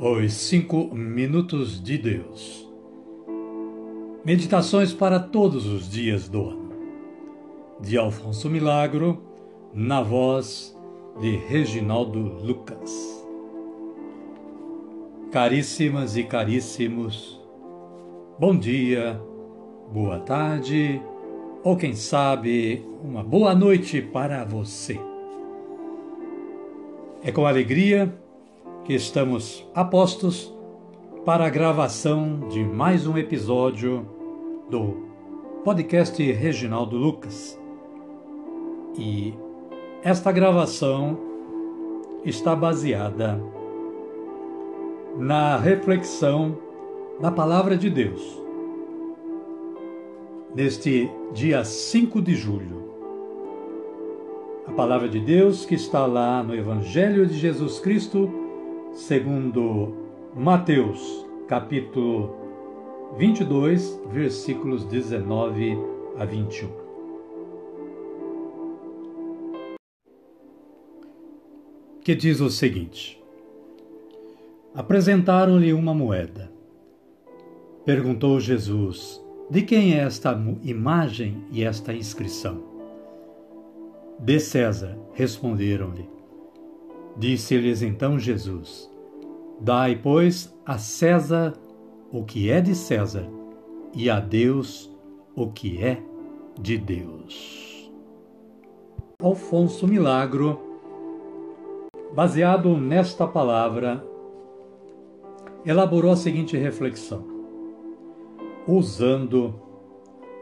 [0.00, 2.72] Os Cinco Minutos de Deus.
[4.24, 6.72] Meditações para todos os dias do ano.
[7.80, 9.20] De Alfonso Milagro,
[9.74, 10.72] na voz
[11.20, 13.26] de Reginaldo Lucas.
[15.32, 17.40] Caríssimas e caríssimos,
[18.38, 19.20] bom dia,
[19.92, 21.02] boa tarde
[21.64, 24.96] ou quem sabe uma boa noite para você.
[27.20, 28.16] É com alegria
[28.88, 30.50] que estamos apostos
[31.22, 34.08] para a gravação de mais um episódio
[34.70, 35.06] do
[35.62, 37.60] podcast Reginaldo Lucas.
[38.98, 39.34] E
[40.02, 41.18] esta gravação
[42.24, 43.38] está baseada
[45.18, 46.56] na reflexão
[47.20, 48.42] da Palavra de Deus.
[50.54, 52.90] Neste dia 5 de julho,
[54.66, 58.47] a palavra de Deus que está lá no Evangelho de Jesus Cristo,
[58.92, 59.94] segundo
[60.34, 62.34] Mateus, capítulo
[63.16, 65.78] 22, versículos 19
[66.18, 66.68] a 21.
[72.02, 73.22] Que diz o seguinte:
[74.74, 76.50] Apresentaram-lhe uma moeda.
[77.84, 82.62] Perguntou Jesus: De quem é esta imagem e esta inscrição?
[84.18, 86.17] De César, responderam-lhe.
[87.18, 88.88] Disse-lhes então Jesus:
[89.60, 91.52] Dai, pois, a César
[92.12, 93.28] o que é de César,
[93.92, 94.90] e a Deus
[95.34, 96.00] o que é
[96.58, 97.92] de Deus.
[99.20, 100.60] Alfonso Milagro,
[102.14, 104.04] baseado nesta palavra,
[105.66, 107.24] elaborou a seguinte reflexão:
[108.66, 109.54] usando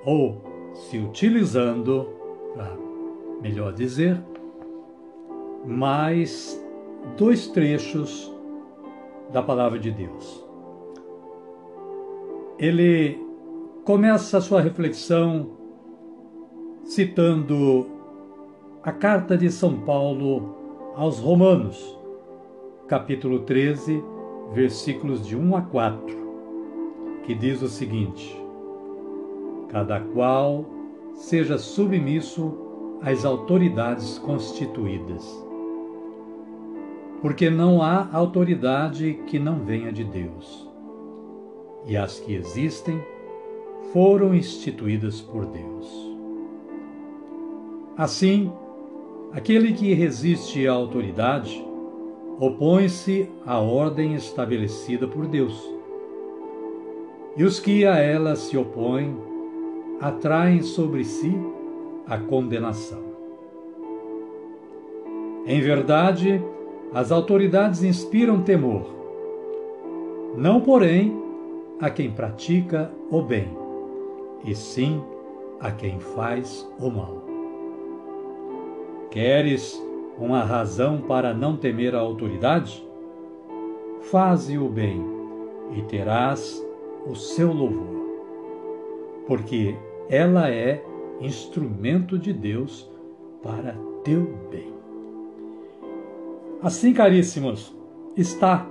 [0.05, 0.43] ou
[0.75, 2.07] se utilizando,
[2.55, 2.77] para
[3.41, 4.23] melhor dizer,
[5.65, 6.65] mais
[7.17, 8.33] dois trechos
[9.33, 10.45] da palavra de Deus.
[12.59, 13.19] Ele
[13.85, 15.51] começa a sua reflexão
[16.85, 17.87] citando
[18.83, 20.55] a carta de São Paulo
[20.95, 21.99] aos Romanos,
[22.89, 24.03] capítulo 13,
[24.53, 26.17] versículos de 1 a 4,
[27.25, 28.41] que diz o seguinte:
[29.69, 30.65] Cada qual
[31.15, 32.57] seja submisso
[33.03, 35.46] às autoridades constituídas.
[37.21, 40.69] Porque não há autoridade que não venha de Deus.
[41.87, 43.01] E as que existem
[43.93, 46.17] foram instituídas por Deus.
[47.97, 48.53] Assim,
[49.33, 51.65] aquele que resiste à autoridade
[52.39, 55.59] opõe-se à ordem estabelecida por Deus.
[57.37, 59.17] E os que a ela se opõem
[60.01, 61.35] atraem sobre si
[62.07, 63.03] a condenação.
[65.47, 66.43] Em verdade,
[66.93, 68.97] as autoridades inspiram temor,
[70.37, 71.17] não, porém,
[71.81, 73.49] a quem pratica o bem,
[74.45, 75.03] e sim
[75.61, 77.25] a quem faz o mal.
[79.11, 79.83] Queres
[80.19, 82.87] uma razão para não temer a autoridade?
[84.03, 85.03] Faze o bem
[85.75, 86.63] e terás
[87.07, 88.05] o seu louvor,
[89.27, 89.75] porque
[90.11, 90.85] ela é
[91.21, 92.91] instrumento de Deus
[93.43, 94.75] para teu bem.
[96.63, 97.77] Assim, caríssimos,
[98.17, 98.67] está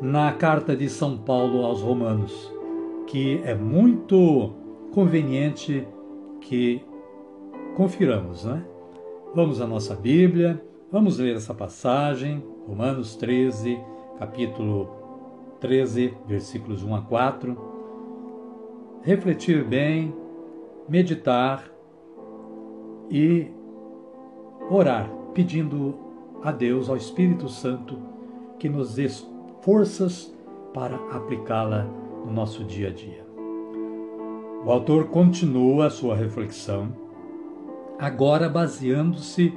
[0.00, 2.52] na carta de São Paulo aos Romanos,
[3.06, 4.52] que é muito
[4.92, 5.88] conveniente
[6.42, 6.82] que
[7.76, 8.62] confiramos, né?
[9.34, 13.80] Vamos à nossa Bíblia, vamos ler essa passagem, Romanos 13,
[14.18, 14.90] capítulo
[15.60, 17.56] 13, versículos 1 a 4.
[19.02, 20.14] Refletir bem,
[20.86, 21.72] meditar
[23.10, 23.50] e
[24.70, 25.94] orar, pedindo
[26.42, 27.96] a Deus, ao Espírito Santo,
[28.58, 29.08] que nos dê
[29.60, 30.32] forças
[30.74, 31.86] para aplicá-la
[32.24, 33.24] no nosso dia a dia.
[34.64, 36.88] O autor continua a sua reflexão,
[37.98, 39.52] agora baseando-se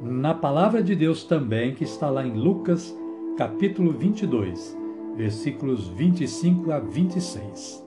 [0.00, 2.96] na palavra de Deus também, que está lá em Lucas,
[3.36, 4.76] capítulo 22,
[5.16, 7.86] versículos 25 a 26,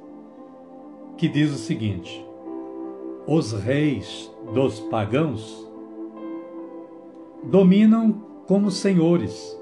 [1.17, 2.25] que diz o seguinte:
[3.27, 5.64] os reis dos pagãos
[7.45, 8.11] dominam
[8.47, 9.57] como senhores,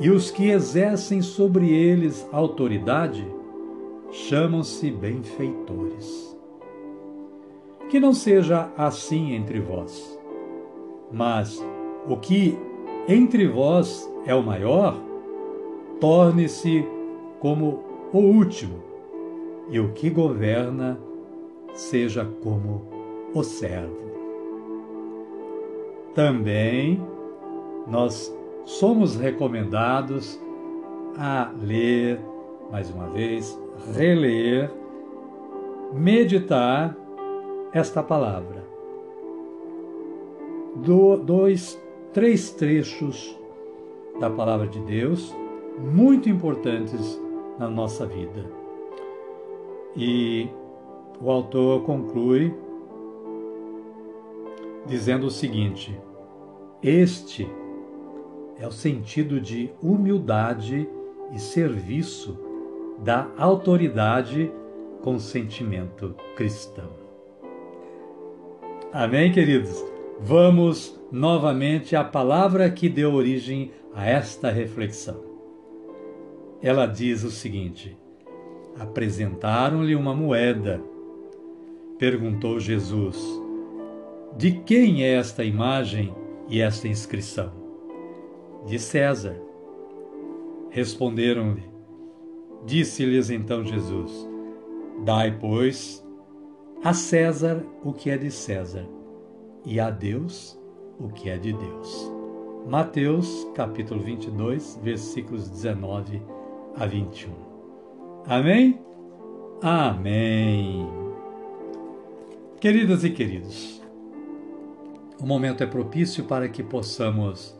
[0.00, 3.26] e os que exercem sobre eles autoridade
[4.10, 6.36] chamam-se benfeitores.
[7.88, 10.18] Que não seja assim entre vós,
[11.10, 11.64] mas
[12.06, 12.58] o que
[13.08, 14.94] entre vós é o maior,
[15.98, 16.86] torne-se
[17.40, 17.82] como
[18.12, 18.82] o último,
[19.70, 20.98] e o que governa
[21.72, 22.82] seja como
[23.34, 24.17] o servo.
[26.14, 27.00] Também
[27.86, 28.34] nós
[28.64, 30.40] somos recomendados
[31.16, 32.20] a ler,
[32.70, 33.58] mais uma vez,
[33.94, 34.70] reler,
[35.92, 36.96] meditar
[37.72, 38.64] esta palavra.
[40.76, 41.80] Do, dois,
[42.12, 43.38] três trechos
[44.20, 45.34] da palavra de Deus
[45.78, 47.20] muito importantes
[47.58, 48.44] na nossa vida.
[49.96, 50.48] E
[51.20, 52.54] o autor conclui
[54.88, 55.96] dizendo o seguinte:
[56.82, 57.48] Este
[58.58, 60.88] é o sentido de humildade
[61.32, 62.38] e serviço
[63.04, 64.50] da autoridade
[65.02, 66.90] com sentimento cristão.
[68.92, 69.84] Amém, queridos?
[70.20, 75.22] Vamos novamente à palavra que deu origem a esta reflexão.
[76.60, 77.96] Ela diz o seguinte:
[78.78, 80.82] Apresentaram-lhe uma moeda.
[81.98, 83.37] Perguntou Jesus:
[84.38, 86.14] De quem é esta imagem
[86.48, 87.50] e esta inscrição?
[88.64, 89.36] De César.
[90.70, 91.64] Responderam-lhe.
[92.64, 94.12] Disse-lhes então Jesus:
[95.04, 96.06] Dai, pois,
[96.84, 98.88] a César o que é de César,
[99.64, 100.56] e a Deus
[101.00, 102.12] o que é de Deus.
[102.64, 106.22] Mateus, capítulo 22, versículos 19
[106.76, 107.32] a 21.
[108.24, 108.80] Amém?
[109.60, 110.88] Amém.
[112.60, 113.78] Queridas e queridos,
[115.20, 117.56] o momento é propício para que possamos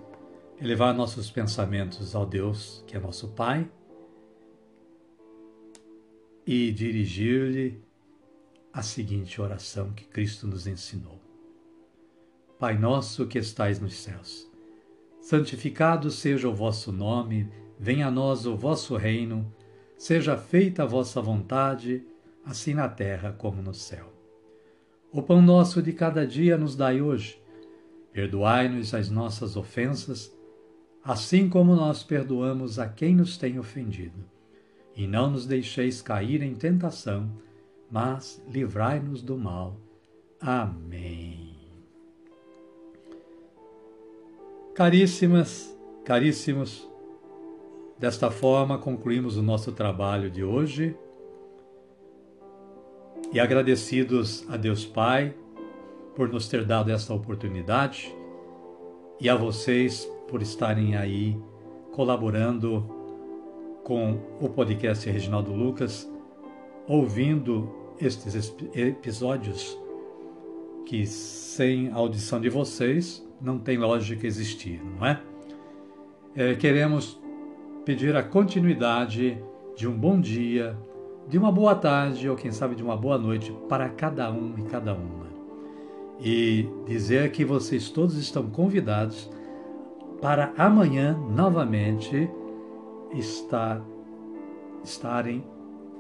[0.61, 3.69] elevar nossos pensamentos ao Deus que é nosso Pai
[6.47, 7.83] e dirigir-lhe
[8.73, 11.21] a seguinte oração que Cristo nos ensinou:
[12.59, 14.49] Pai nosso que estais nos céus,
[15.21, 19.53] santificado seja o vosso nome, venha a nós o vosso reino,
[19.97, 22.07] seja feita a vossa vontade,
[22.45, 24.13] assim na terra como no céu.
[25.11, 27.48] O pão nosso de cada dia nos dai hoje.
[28.19, 30.37] Perdoai-nos as nossas ofensas,
[31.05, 34.19] assim como nós perdoamos a quem nos tem ofendido.
[34.97, 37.31] E não nos deixeis cair em tentação,
[37.89, 39.77] mas livrai-nos do mal.
[40.41, 41.55] Amém.
[44.75, 46.91] Caríssimas, caríssimos,
[48.01, 50.97] desta forma concluímos o nosso trabalho de hoje
[53.33, 55.37] e agradecidos a Deus Pai
[56.19, 58.13] por nos ter dado esta oportunidade
[59.21, 61.41] e a vocês por estarem aí
[61.93, 62.85] colaborando
[63.85, 66.13] com o podcast Reginaldo Lucas,
[66.89, 69.79] ouvindo estes episódios
[70.85, 75.23] que sem a audição de vocês não tem lógica existir, não é?
[76.35, 77.17] é queremos
[77.85, 79.41] pedir a continuidade
[79.77, 80.77] de um bom dia,
[81.29, 84.63] de uma boa tarde ou quem sabe de uma boa noite para cada um e
[84.63, 85.38] cada uma.
[86.21, 89.31] E dizer que vocês todos estão convidados
[90.21, 92.29] para amanhã novamente
[93.13, 93.81] estar,
[94.83, 95.45] estarem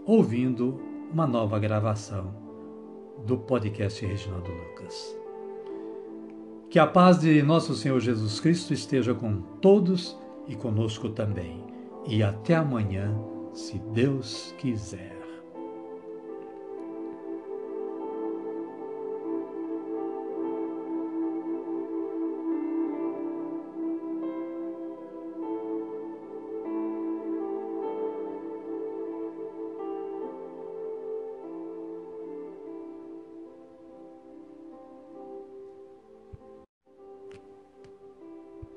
[0.04, 0.80] ouvindo
[1.12, 2.34] uma nova gravação
[3.26, 5.16] do podcast Reginaldo Lucas.
[6.70, 11.64] Que a paz de nosso Senhor Jesus Cristo esteja com todos e conosco também.
[12.06, 13.18] E até amanhã,
[13.52, 15.17] se Deus quiser.